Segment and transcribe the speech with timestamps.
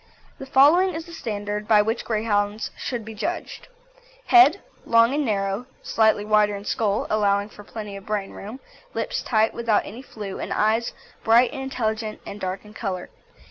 [0.39, 3.67] The following is the standard by which Greyhounds should be judged.
[4.29, 8.59] HEAD Long and narrow, slightly wider in skull, allowing for plenty of brain room;
[8.95, 10.93] lips tight, without any flew, and eyes
[11.23, 13.11] bright and intelligent and dark in colour.